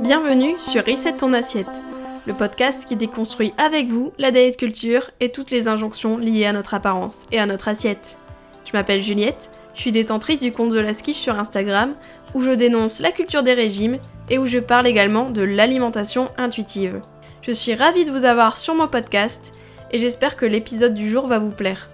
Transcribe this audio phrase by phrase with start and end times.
[0.00, 1.82] Bienvenue sur Reset ton assiette,
[2.28, 6.52] le podcast qui déconstruit avec vous la diet culture et toutes les injonctions liées à
[6.52, 8.18] notre apparence et à notre assiette.
[8.64, 11.96] Je m'appelle Juliette, je suis détentrice du compte de la skiche sur Instagram
[12.34, 13.98] où je dénonce la culture des régimes
[14.28, 17.00] et où je parle également de l'alimentation intuitive.
[17.42, 19.54] Je suis ravie de vous avoir sur mon podcast
[19.92, 21.90] et j'espère que l'épisode du jour va vous plaire.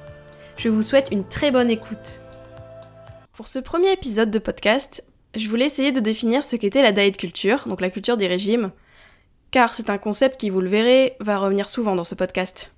[0.57, 2.21] Je vous souhaite une très bonne écoute.
[3.35, 7.17] Pour ce premier épisode de podcast, je voulais essayer de définir ce qu'était la diet
[7.17, 8.73] culture, donc la culture des régimes,
[9.51, 12.73] car c'est un concept qui, vous le verrez, va revenir souvent dans ce podcast.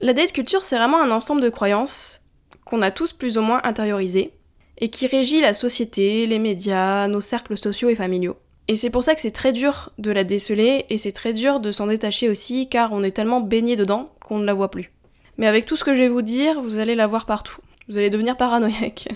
[0.00, 2.22] La diet culture, c'est vraiment un ensemble de croyances
[2.64, 4.32] qu'on a tous plus ou moins intériorisées,
[4.78, 8.36] et qui régit la société, les médias, nos cercles sociaux et familiaux.
[8.68, 11.60] Et c'est pour ça que c'est très dur de la déceler, et c'est très dur
[11.60, 14.92] de s'en détacher aussi, car on est tellement baigné dedans qu'on ne la voit plus.
[15.38, 17.60] Mais avec tout ce que je vais vous dire, vous allez la voir partout.
[17.88, 19.08] Vous allez devenir paranoïaque.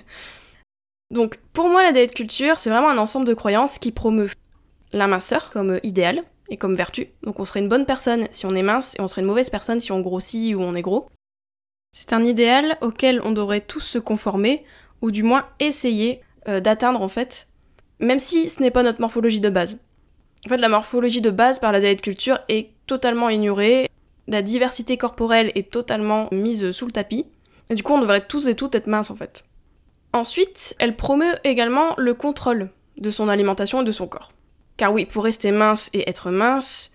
[1.11, 4.31] Donc, pour moi, la diet culture, c'est vraiment un ensemble de croyances qui promeut
[4.93, 7.09] la minceur comme idéal et comme vertu.
[7.25, 9.51] Donc, on serait une bonne personne si on est mince et on serait une mauvaise
[9.51, 11.09] personne si on grossit ou on est gros.
[11.93, 14.65] C'est un idéal auquel on devrait tous se conformer,
[15.03, 17.49] ou du moins essayer euh, d'atteindre en fait,
[18.01, 19.79] même si ce n'est pas notre morphologie de base.
[20.47, 23.89] En fait, la morphologie de base par la diet culture est totalement ignorée,
[24.27, 27.27] la diversité corporelle est totalement mise sous le tapis,
[27.69, 29.45] et du coup on devrait tous et toutes être minces en fait.
[30.13, 34.33] Ensuite, elle promeut également le contrôle de son alimentation et de son corps.
[34.77, 36.93] Car oui, pour rester mince et être mince,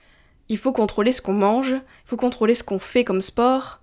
[0.49, 3.79] il faut contrôler ce qu'on mange, il faut contrôler ce qu'on fait comme sport.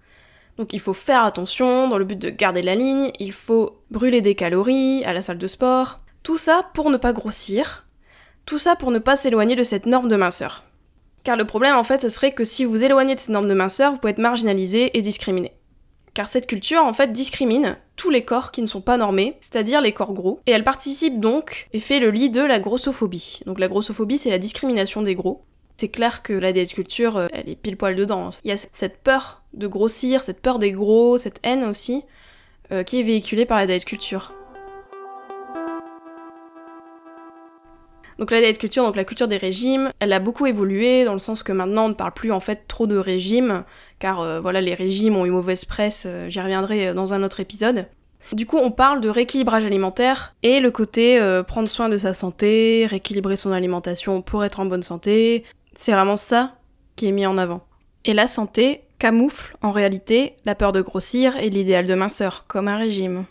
[0.59, 4.21] Donc il faut faire attention dans le but de garder la ligne, il faut brûler
[4.21, 6.01] des calories à la salle de sport.
[6.23, 7.87] Tout ça pour ne pas grossir,
[8.47, 10.65] tout ça pour ne pas s'éloigner de cette norme de minceur.
[11.25, 13.55] Car le problème en fait ce serait que si vous éloignez de cette norme de
[13.55, 15.53] minceur, vous pouvez être marginalisé et discriminé.
[16.15, 19.81] Car cette culture en fait discrimine tous les corps qui ne sont pas normés, c'est-à-dire
[19.81, 23.41] les corps gros, et elle participe donc et fait le lit de la grossophobie.
[23.47, 25.43] Donc la grossophobie c'est la discrimination des gros.
[25.77, 28.31] C'est clair que la diète culture, euh, elle est pile poil dedans.
[28.45, 32.05] Il y a cette peur de grossir, cette peur des gros, cette haine aussi,
[32.71, 34.33] euh, qui est véhiculée par la diète culture.
[38.19, 41.19] Donc la diet culture, donc la culture des régimes, elle a beaucoup évolué dans le
[41.19, 43.65] sens que maintenant on ne parle plus en fait trop de régimes,
[43.99, 47.23] car euh, voilà les régimes ont une mauvaise presse, euh, j'y reviendrai euh, dans un
[47.23, 47.87] autre épisode.
[48.33, 52.87] Du coup on parle de rééquilibrage alimentaire et le côté prendre soin de sa santé,
[52.89, 55.45] rééquilibrer son alimentation pour être en bonne santé,
[55.75, 56.55] c'est vraiment ça
[56.97, 57.63] qui est mis en avant.
[58.05, 62.69] Et la santé camoufle en réalité la peur de grossir et l'idéal de minceur, comme
[62.69, 63.27] un régime.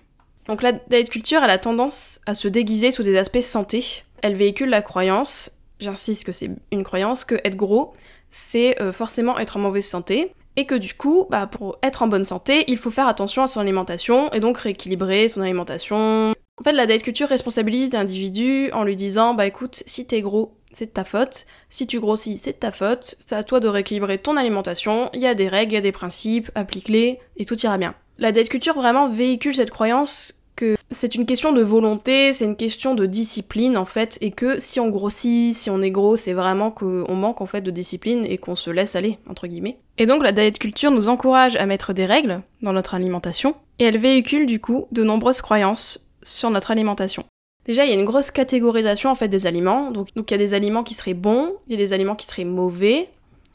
[0.48, 4.36] Donc la diet culture, elle a tendance à se déguiser sous des aspects santé, elle
[4.36, 7.94] véhicule la croyance, j'insiste que c'est une croyance, que être gros,
[8.30, 12.08] c'est euh, forcément être en mauvaise santé, et que du coup, bah, pour être en
[12.08, 16.32] bonne santé, il faut faire attention à son alimentation, et donc rééquilibrer son alimentation.
[16.60, 20.58] En fait, la diet culture responsabilise l'individu en lui disant, bah écoute, si t'es gros,
[20.72, 23.68] c'est de ta faute, si tu grossis, c'est de ta faute, c'est à toi de
[23.68, 27.46] rééquilibrer ton alimentation, il y a des règles, il y a des principes, applique-les, et
[27.46, 27.96] tout ira bien.
[28.18, 32.56] La diet culture vraiment véhicule cette croyance que c'est une question de volonté, c'est une
[32.56, 36.34] question de discipline en fait, et que si on grossit, si on est gros, c'est
[36.34, 39.78] vraiment qu'on manque en fait de discipline et qu'on se laisse aller, entre guillemets.
[39.98, 43.86] Et donc la diet culture nous encourage à mettre des règles dans notre alimentation, et
[43.86, 47.26] elle véhicule du coup de nombreuses croyances sur notre alimentation.
[47.66, 49.92] Déjà, il y a une grosse catégorisation en fait des aliments.
[49.92, 52.16] Donc, donc il y a des aliments qui seraient bons, il y a des aliments
[52.16, 53.10] qui seraient mauvais.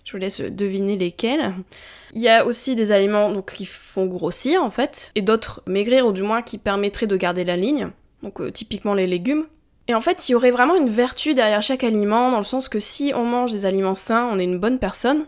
[0.05, 1.53] Je vous laisse deviner lesquels.
[2.17, 6.07] Il y a aussi des aliments donc, qui font grossir en fait, et d'autres maigrir
[6.07, 7.91] ou du moins qui permettraient de garder la ligne.
[8.23, 9.45] Donc euh, typiquement les légumes.
[9.87, 12.71] Et en fait, il y aurait vraiment une vertu derrière chaque aliment, dans le sens
[12.71, 15.27] que si on mange des aliments sains, on est une bonne personne.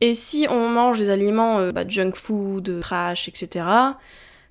[0.00, 3.66] Et si on mange des aliments euh, bah, junk food, trash, etc.,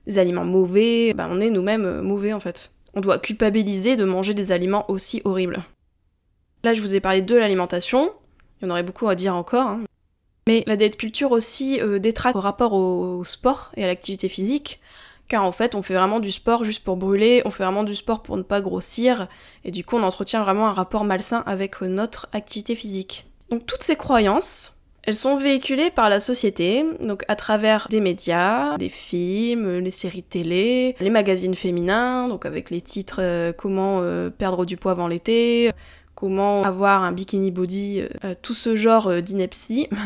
[0.05, 2.71] des aliments mauvais, bah, on est nous-mêmes euh, mauvais en fait.
[2.93, 5.63] On doit culpabiliser de manger des aliments aussi horribles.
[6.63, 8.11] Là, je vous ai parlé de l'alimentation.
[8.61, 9.65] Il y en aurait beaucoup à dire encore.
[9.65, 9.81] Hein.
[10.47, 14.79] Mais la diète culture aussi euh, détraque au rapport au, sport et à l'activité physique,
[15.27, 17.95] car en fait on fait vraiment du sport juste pour brûler, on fait vraiment du
[17.95, 19.27] sport pour ne pas grossir,
[19.63, 23.25] et du coup on entretient vraiment un rapport malsain avec notre activité physique.
[23.49, 28.77] Donc toutes ces croyances, elles sont véhiculées par la société, donc à travers des médias,
[28.77, 34.29] des films, les séries télé, les magazines féminins, donc avec les titres euh, Comment euh,
[34.29, 35.71] perdre du poids avant l'été,
[36.19, 39.87] comment avoir un bikini body, euh, tout ce genre euh, d'ineptie.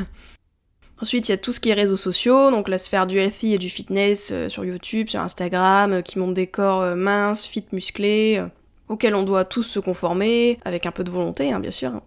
[1.02, 3.54] Ensuite, il y a tout ce qui est réseaux sociaux, donc la sphère du healthy
[3.54, 8.44] et du fitness euh, sur YouTube, sur Instagram, qui montrent des corps minces, fit, musclés,
[8.88, 12.02] auxquels on doit tous se conformer, avec un peu de volonté, hein, bien sûr.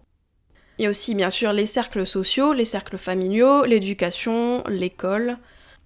[0.79, 5.39] Il y a aussi, bien sûr, les cercles sociaux, les cercles familiaux, l'éducation, l'école,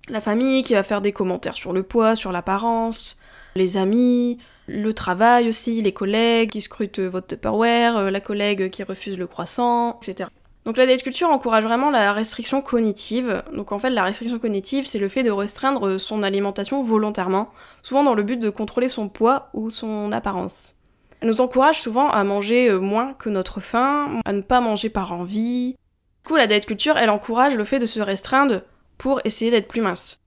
[0.08, 3.19] La famille qui va faire des commentaires sur le poids, sur l'apparence,
[3.55, 8.82] les amis, le travail aussi, les collègues qui scrutent votre Tupperware, euh, la collègue qui
[8.82, 10.31] refuse le croissant, etc.
[10.70, 13.43] Donc la diet culture encourage vraiment la restriction cognitive.
[13.52, 17.50] Donc en fait la restriction cognitive c'est le fait de restreindre son alimentation volontairement,
[17.82, 20.76] souvent dans le but de contrôler son poids ou son apparence.
[21.20, 24.90] Elle nous encourage souvent à manger euh, moins que notre faim, à ne pas manger
[24.90, 25.70] par envie.
[25.72, 28.62] Du coup la diet culture elle encourage le fait de se restreindre
[28.96, 30.20] pour essayer d'être plus mince.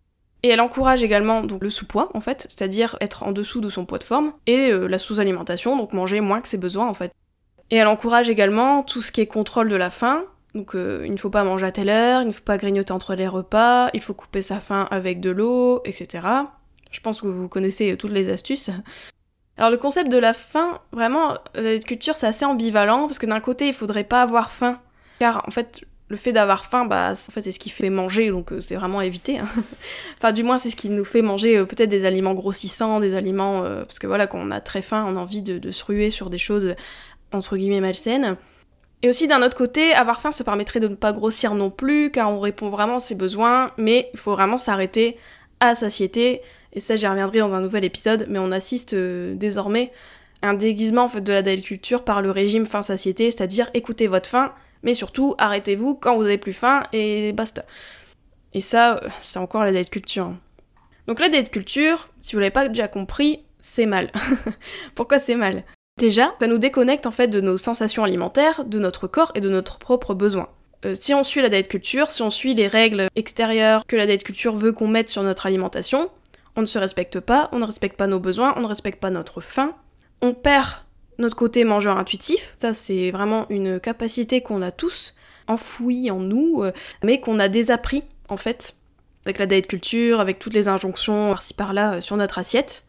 [0.43, 3.85] Et elle encourage également donc le sous-poids en fait, c'est-à-dire être en dessous de son
[3.85, 7.13] poids de forme, et euh, la sous-alimentation, donc manger moins que ses besoins en fait.
[7.71, 11.11] Et elle encourage également tout ce qui est contrôle de la faim, donc euh, il
[11.11, 13.89] ne faut pas manger à telle heure, il ne faut pas grignoter entre les repas,
[13.93, 16.27] il faut couper sa faim avec de l'eau, etc.
[16.91, 18.69] Je pense que vous connaissez toutes les astuces.
[19.57, 23.39] Alors le concept de la faim, vraiment, la culture c'est assez ambivalent, parce que d'un
[23.39, 24.79] côté il faudrait pas avoir faim,
[25.19, 28.29] car en fait le fait d'avoir faim, bah, en fait, c'est ce qui fait manger,
[28.29, 29.39] donc euh, c'est vraiment à éviter.
[29.39, 29.47] Hein.
[30.17, 33.15] enfin, du moins, c'est ce qui nous fait manger euh, peut-être des aliments grossissants, des
[33.15, 33.63] aliments.
[33.63, 36.11] Euh, parce que voilà, quand on a très faim, on a envie de, se ruer
[36.11, 36.75] sur des choses
[37.31, 38.37] entre guillemets malsaines.
[39.03, 42.09] Et aussi, d'un autre côté, avoir faim, ça permettrait de ne pas grossir non plus,
[42.09, 45.17] car on répond vraiment à ses besoins, mais il faut vraiment s'arrêter
[45.59, 46.41] à satiété.
[46.71, 49.91] Et ça, j'y reviendrai dans un nouvel épisode, mais on assiste désormais
[50.41, 54.07] à un déguisement en fait, de la diet culture par le régime faim-satiété, c'est-à-dire écoutez
[54.07, 54.53] votre faim,
[54.83, 57.63] mais surtout, arrêtez-vous quand vous avez plus faim et basta.
[58.53, 60.33] Et ça, c'est encore la date culture.
[61.07, 64.11] Donc la date culture, si vous l'avez pas déjà compris, c'est mal.
[64.95, 65.63] Pourquoi c'est mal?
[65.97, 69.49] Déjà, ça nous déconnecte en fait de nos sensations alimentaires, de notre corps et de
[69.49, 70.47] notre propre besoin.
[70.85, 74.05] Euh, si on suit la diet culture, si on suit les règles extérieures que la
[74.05, 76.09] diet culture veut qu'on mette sur notre alimentation,
[76.55, 79.11] on ne se respecte pas, on ne respecte pas nos besoins, on ne respecte pas
[79.11, 79.75] notre faim,
[80.21, 80.67] on perd
[81.19, 85.13] notre côté mangeur intuitif, ça c'est vraiment une capacité qu'on a tous
[85.47, 86.71] enfouie en nous, euh,
[87.03, 88.75] mais qu'on a désappris en fait,
[89.25, 92.85] avec la diet culture, avec toutes les injonctions par-ci par-là euh, sur notre assiette.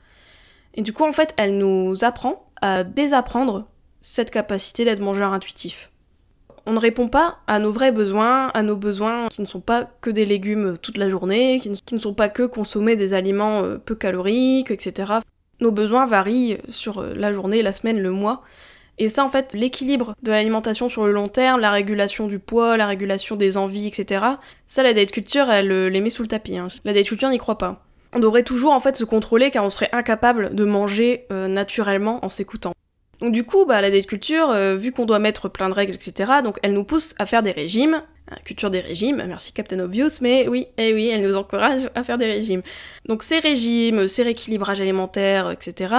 [0.74, 3.66] Et du coup en fait elle nous apprend à désapprendre
[4.00, 5.90] cette capacité d'être mangeur intuitif.
[6.64, 9.84] On ne répond pas à nos vrais besoins, à nos besoins qui ne sont pas
[10.00, 13.76] que des légumes toute la journée, qui ne sont pas que consommer des aliments euh,
[13.76, 15.12] peu caloriques, etc.
[15.60, 18.40] Nos besoins varient sur euh, la journée, la semaine, le mois.
[18.96, 22.78] Et ça, en fait, l'équilibre de l'alimentation sur le long terme, la régulation du poids,
[22.78, 24.24] la régulation des envies, etc.
[24.68, 26.56] Ça, la diet culture, elle euh, les met sous le tapis.
[26.56, 26.68] Hein.
[26.86, 27.84] La diet culture n'y croit pas.
[28.14, 32.24] On devrait toujours, en fait, se contrôler car on serait incapable de manger euh, naturellement
[32.24, 32.72] en s'écoutant.
[33.20, 36.32] Donc du coup, bah, la diet culture, vu qu'on doit mettre plein de règles, etc.,
[36.42, 38.02] donc elle nous pousse à faire des régimes,
[38.44, 42.18] culture des régimes, merci Captain Obvious, mais oui, eh oui, elle nous encourage à faire
[42.18, 42.62] des régimes.
[43.06, 45.94] Donc ces régimes, ces rééquilibrages alimentaires, etc.,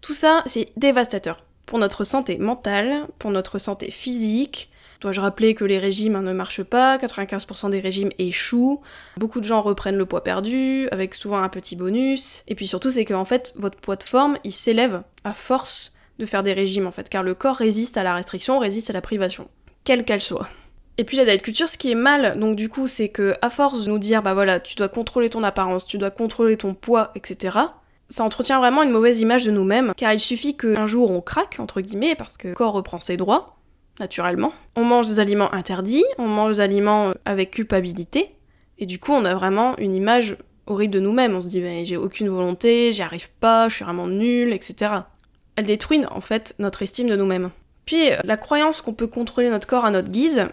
[0.00, 4.70] tout ça, c'est dévastateur pour notre santé mentale, pour notre santé physique.
[5.00, 8.80] Dois-je rappeler que les régimes hein, ne marchent pas, 95% des régimes échouent,
[9.16, 12.90] beaucoup de gens reprennent le poids perdu, avec souvent un petit bonus, et puis surtout
[12.90, 16.88] c'est qu'en fait, votre poids de forme, il s'élève à force de faire des régimes
[16.88, 19.48] en fait, car le corps résiste à la restriction, résiste à la privation,
[19.84, 20.48] quelle qu'elle soit.
[21.00, 23.50] Et puis la diet culture, ce qui est mal, donc du coup, c'est que à
[23.50, 26.74] force de nous dire, bah voilà, tu dois contrôler ton apparence, tu dois contrôler ton
[26.74, 27.56] poids, etc.,
[28.08, 31.56] ça entretient vraiment une mauvaise image de nous-mêmes, car il suffit qu'un jour on craque,
[31.60, 33.57] entre guillemets, parce que le corps reprend ses droits,
[34.00, 34.52] naturellement.
[34.76, 38.34] On mange des aliments interdits, on mange des aliments avec culpabilité,
[38.78, 40.36] et du coup on a vraiment une image
[40.66, 41.34] horrible de nous-mêmes.
[41.34, 44.92] On se dit, bah, j'ai aucune volonté, j'y arrive pas, je suis vraiment nulle, etc.
[45.56, 47.50] Elle détruit en fait notre estime de nous-mêmes.
[47.84, 50.46] Puis la croyance qu'on peut contrôler notre corps à notre guise,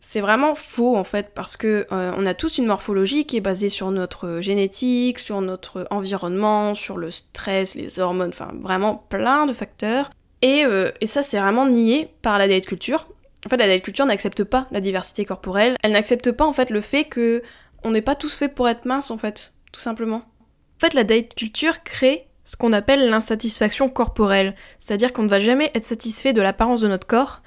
[0.00, 3.40] c'est vraiment faux en fait parce que euh, on a tous une morphologie qui est
[3.40, 9.46] basée sur notre génétique, sur notre environnement, sur le stress, les hormones, enfin vraiment plein
[9.46, 10.10] de facteurs.
[10.42, 13.06] Et, euh, et ça c'est vraiment nié par la diet culture.
[13.46, 16.70] En fait la diet culture n'accepte pas la diversité corporelle, elle n'accepte pas en fait
[16.70, 17.42] le fait que
[17.84, 20.22] on n'est pas tous faits pour être minces en fait, tout simplement.
[20.76, 25.38] En fait la diet culture crée ce qu'on appelle l'insatisfaction corporelle, c'est-à-dire qu'on ne va
[25.38, 27.40] jamais être satisfait de l'apparence de notre corps,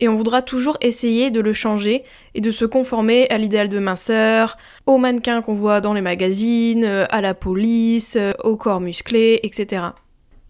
[0.00, 2.02] et on voudra toujours essayer de le changer
[2.34, 4.56] et de se conformer à l'idéal de minceur,
[4.86, 9.38] aux mannequins qu'on voit dans les magazines, euh, à la police, euh, au corps musclé,
[9.44, 9.84] etc.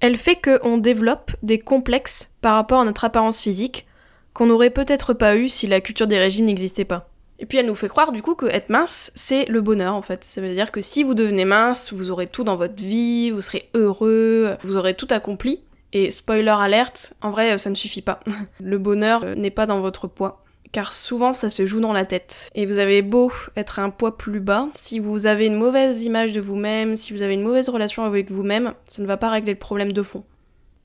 [0.02, 3.86] Elle fait qu'on développe des complexes par rapport à notre apparence physique
[4.34, 7.08] qu'on n'aurait peut-être pas eu si la culture des régimes n'existait pas.
[7.38, 10.02] Et puis elle nous fait croire du coup que être mince, c'est le bonheur en
[10.02, 10.24] fait.
[10.24, 13.42] Ça veut dire que si vous devenez mince, vous aurez tout dans votre vie, vous
[13.42, 15.62] serez heureux, vous aurez tout accompli.
[15.92, 18.18] Et spoiler alerte, en vrai, ça ne suffit pas.
[18.60, 20.41] Le bonheur euh, n'est pas dans votre poids.
[20.72, 22.50] Car souvent, ça se joue dans la tête.
[22.54, 26.32] Et vous avez beau être un poids plus bas, si vous avez une mauvaise image
[26.32, 29.52] de vous-même, si vous avez une mauvaise relation avec vous-même, ça ne va pas régler
[29.52, 30.24] le problème de fond.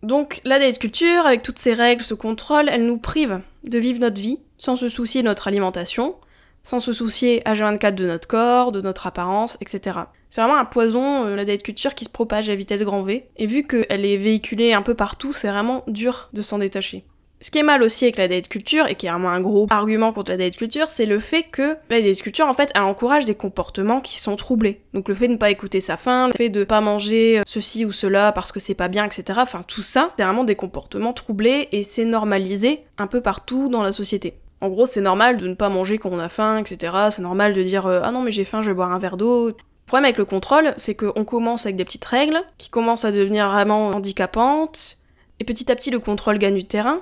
[0.04, 4.00] Donc, la diet culture, avec toutes ces règles, ce contrôle, elle nous prive de vivre
[4.00, 6.16] notre vie sans se soucier de notre alimentation,
[6.64, 10.00] sans se soucier à 24 de notre corps, de notre apparence, etc.
[10.30, 13.28] C'est vraiment un poison, euh, la diet culture, qui se propage à vitesse grand V,
[13.38, 17.06] et vu qu'elle est véhiculée un peu partout, c'est vraiment dur de s'en détacher.
[17.40, 19.68] Ce qui est mal aussi avec la diet culture, et qui est vraiment un gros
[19.70, 22.82] argument contre la diet culture, c'est le fait que la diet culture, en fait, elle
[22.82, 24.82] encourage des comportements qui sont troublés.
[24.94, 27.44] Donc le fait de ne pas écouter sa faim, le fait de pas manger euh,
[27.46, 29.40] ceci ou cela parce que c'est pas bien, etc.
[29.42, 33.84] Enfin, tout ça, c'est vraiment des comportements troublés, et c'est normalisé un peu partout dans
[33.84, 34.34] la société.
[34.60, 36.92] En gros, c'est normal de ne pas manger quand on a faim, etc.
[37.12, 39.18] C'est normal de dire euh, ah non mais j'ai faim, je vais boire un verre
[39.18, 39.50] d'eau.
[39.50, 43.12] Le problème avec le contrôle, c'est qu'on commence avec des petites règles qui commencent à
[43.12, 44.98] devenir vraiment handicapantes,
[45.40, 47.02] et petit à petit le contrôle gagne du terrain.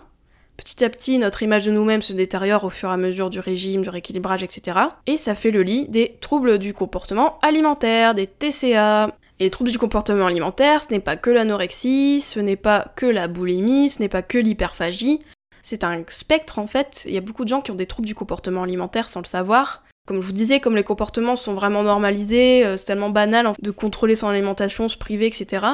[0.58, 3.40] Petit à petit, notre image de nous-mêmes se détériore au fur et à mesure du
[3.40, 4.80] régime, du rééquilibrage, etc.
[5.06, 9.10] Et ça fait le lit des troubles du comportement alimentaire, des TCA.
[9.40, 13.06] Et les troubles du comportement alimentaire, ce n'est pas que l'anorexie, ce n'est pas que
[13.06, 15.20] la boulimie, ce n'est pas que l'hyperphagie.
[15.62, 17.04] C'est un spectre en fait.
[17.06, 19.26] Il y a beaucoup de gens qui ont des troubles du comportement alimentaire sans le
[19.26, 19.84] savoir.
[20.08, 23.72] Comme je vous disais, comme les comportements sont vraiment normalisés, euh, c'est tellement banal de
[23.72, 25.66] contrôler son alimentation, se priver, etc.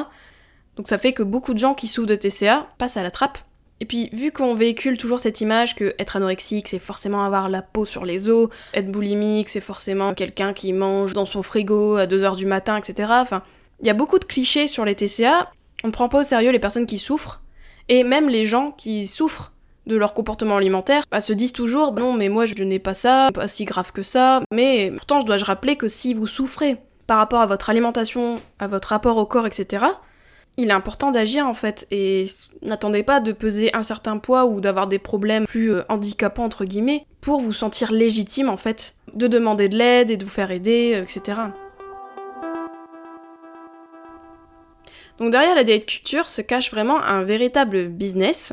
[0.76, 3.38] Donc ça fait que beaucoup de gens qui souffrent de TCA passent à la trappe.
[3.82, 7.62] Et puis, vu qu'on véhicule toujours cette image que être anorexique, c'est forcément avoir la
[7.62, 12.06] peau sur les os, être boulimique, c'est forcément quelqu'un qui mange dans son frigo à
[12.06, 13.08] 2h du matin, etc.
[13.14, 13.42] Enfin,
[13.80, 15.50] il y a beaucoup de clichés sur les TCA.
[15.82, 17.42] On ne prend pas au sérieux les personnes qui souffrent,
[17.88, 19.52] et même les gens qui souffrent
[19.88, 23.30] de leur comportement alimentaire, bah, se disent toujours non mais moi je n'ai pas ça,
[23.34, 26.76] pas si grave que ça, mais pourtant je dois rappeler que si vous souffrez
[27.08, 29.86] par rapport à votre alimentation, à votre rapport au corps, etc.,
[30.58, 32.26] il est important d'agir en fait, et
[32.60, 36.64] n'attendez pas de peser un certain poids ou d'avoir des problèmes plus euh, handicapants entre
[36.64, 40.50] guillemets pour vous sentir légitime en fait, de demander de l'aide et de vous faire
[40.50, 41.38] aider, euh, etc.
[45.18, 48.52] Donc derrière la diet culture se cache vraiment un véritable business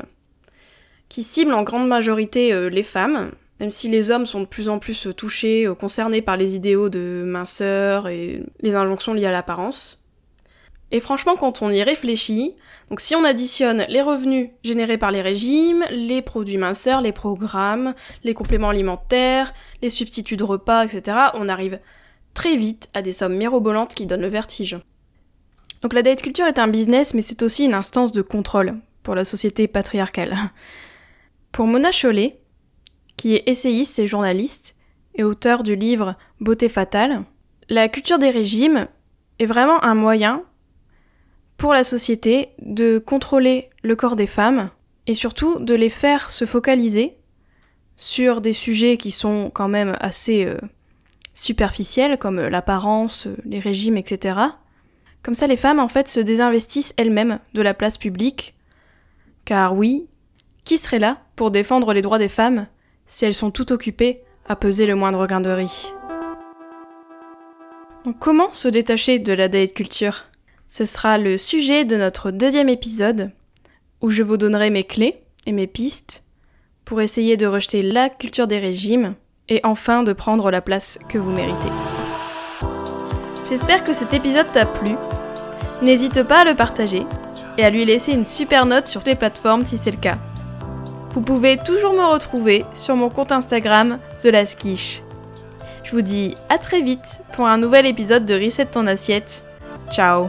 [1.08, 4.70] qui cible en grande majorité euh, les femmes, même si les hommes sont de plus
[4.70, 9.99] en plus touchés, concernés par les idéaux de minceur et les injonctions liées à l'apparence.
[10.92, 12.54] Et franchement, quand on y réfléchit,
[12.98, 17.94] si on additionne les revenus générés par les régimes, les produits minceurs, les programmes,
[18.24, 21.78] les compléments alimentaires, les substituts de repas, etc., on arrive
[22.34, 24.78] très vite à des sommes mirobolantes qui donnent le vertige.
[25.82, 29.14] Donc la diet culture est un business, mais c'est aussi une instance de contrôle pour
[29.14, 30.36] la société patriarcale.
[31.52, 32.40] Pour Mona Chollet,
[33.16, 34.74] qui est essayiste et journaliste,
[35.14, 37.24] et auteur du livre Beauté fatale,
[37.68, 38.88] la culture des régimes
[39.38, 40.44] est vraiment un moyen
[41.60, 44.70] pour la société de contrôler le corps des femmes
[45.06, 47.18] et surtout de les faire se focaliser
[47.98, 50.56] sur des sujets qui sont quand même assez euh,
[51.34, 54.38] superficiels comme l'apparence, les régimes, etc.
[55.22, 58.56] Comme ça les femmes en fait se désinvestissent elles-mêmes de la place publique.
[59.44, 60.06] Car oui,
[60.64, 62.68] qui serait là pour défendre les droits des femmes
[63.04, 65.92] si elles sont toutes occupées à peser le moindre grain de riz?
[68.18, 70.29] Comment se détacher de la diet culture?
[70.70, 73.32] Ce sera le sujet de notre deuxième épisode
[74.00, 76.24] où je vous donnerai mes clés et mes pistes
[76.84, 79.16] pour essayer de rejeter la culture des régimes
[79.48, 81.70] et enfin de prendre la place que vous méritez.
[83.48, 84.94] J'espère que cet épisode t'a plu.
[85.82, 87.04] N'hésite pas à le partager
[87.58, 90.18] et à lui laisser une super note sur les plateformes si c'est le cas.
[91.10, 96.58] Vous pouvez toujours me retrouver sur mon compte Instagram The Last Je vous dis à
[96.58, 99.44] très vite pour un nouvel épisode de Reset ton assiette.
[99.90, 100.28] Ciao